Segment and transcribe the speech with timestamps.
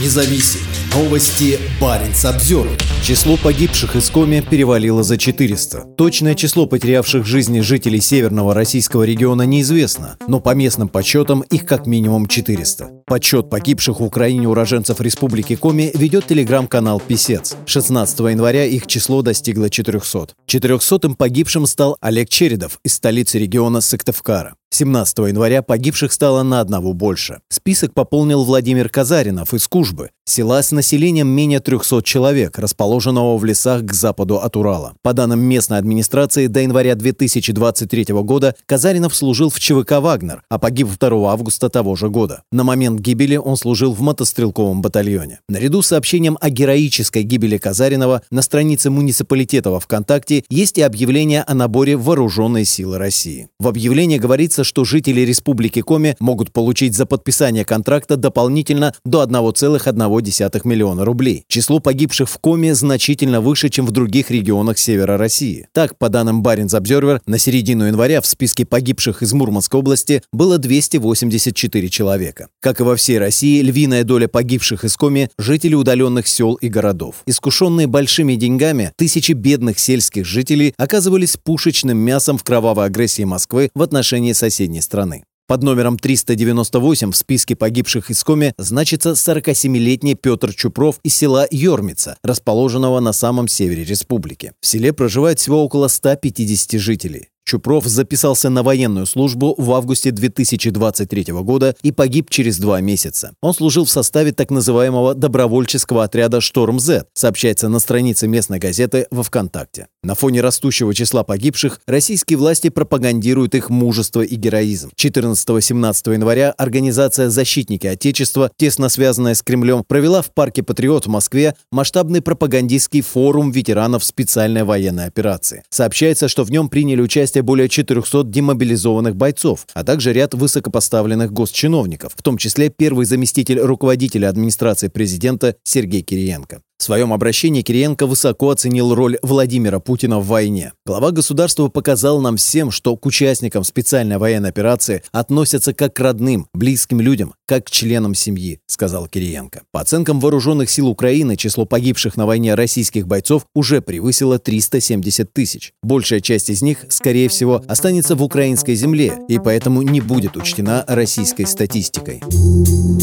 [0.00, 0.60] независим.
[0.94, 2.68] Новости Баренц обзор.
[3.02, 5.94] Число погибших из Коми перевалило за 400.
[5.96, 11.86] Точное число потерявших жизни жителей северного российского региона неизвестно, но по местным подсчетам их как
[11.86, 13.02] минимум 400.
[13.06, 17.56] Подсчет погибших в Украине уроженцев Республики Коми ведет телеграм-канал «Писец».
[17.66, 20.34] 16 января их число достигло 400.
[20.48, 24.54] 400-м погибшим стал Олег Чередов из столицы региона Сыктывкара.
[24.74, 27.38] 17 января погибших стало на одного больше.
[27.48, 33.84] Список пополнил Владимир Казаринов из Кужбы, села с населением менее 300 человек, расположенного в лесах
[33.84, 34.94] к западу от Урала.
[35.02, 40.88] По данным местной администрации, до января 2023 года Казаринов служил в ЧВК «Вагнер», а погиб
[40.98, 42.42] 2 августа того же года.
[42.50, 45.38] На момент гибели он служил в мотострелковом батальоне.
[45.48, 51.42] Наряду с сообщением о героической гибели Казаринова на странице муниципалитета во ВКонтакте есть и объявление
[51.42, 53.48] о наборе в вооруженные силы России.
[53.60, 60.60] В объявлении говорится, что жители Республики Коми могут получить за подписание контракта дополнительно до 1,1
[60.64, 61.44] миллиона рублей.
[61.48, 65.68] Число погибших в Коме значительно выше, чем в других регионах севера России.
[65.72, 70.58] Так, по данным Баринс Обзервер, на середину января в списке погибших из Мурманской области было
[70.58, 72.48] 284 человека.
[72.60, 77.16] Как и во всей России, львиная доля погибших из Коми– жители удаленных сел и городов.
[77.26, 83.82] Искушенные большими деньгами, тысячи бедных сельских жителей оказывались пушечным мясом в кровавой агрессии Москвы в
[83.82, 85.24] отношении соседей соседней страны.
[85.46, 92.16] Под номером 398 в списке погибших из Коми значится 47-летний Петр Чупров из села Йормица,
[92.22, 94.52] расположенного на самом севере республики.
[94.62, 97.28] В селе проживает всего около 150 жителей.
[97.44, 103.32] Чупров записался на военную службу в августе 2023 года и погиб через два месяца.
[103.42, 109.22] Он служил в составе так называемого добровольческого отряда «Шторм-З», сообщается на странице местной газеты во
[109.22, 109.88] ВКонтакте.
[110.02, 114.90] На фоне растущего числа погибших российские власти пропагандируют их мужество и героизм.
[114.96, 121.54] 14-17 января организация «Защитники Отечества», тесно связанная с Кремлем, провела в парке «Патриот» в Москве
[121.70, 125.62] масштабный пропагандистский форум ветеранов специальной военной операции.
[125.68, 131.32] Сообщается, что в нем приняли участие участие более 400 демобилизованных бойцов, а также ряд высокопоставленных
[131.32, 136.63] госчиновников, в том числе первый заместитель руководителя администрации президента Сергей Кириенко.
[136.84, 140.74] Своем обращении Кириенко высоко оценил роль Владимира Путина в войне.
[140.84, 146.46] Глава государства показал нам всем, что к участникам специальной военной операции относятся как к родным,
[146.52, 149.62] близким людям, как к членам семьи, сказал Кириенко.
[149.72, 155.72] По оценкам вооруженных сил Украины, число погибших на войне российских бойцов уже превысило 370 тысяч.
[155.82, 160.84] Большая часть из них, скорее всего, останется в украинской земле и поэтому не будет учтена
[160.86, 162.20] российской статистикой.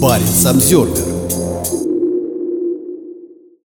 [0.00, 1.25] Парень Обзервер